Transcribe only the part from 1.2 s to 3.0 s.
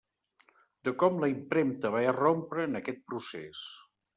la impremta va irrompre en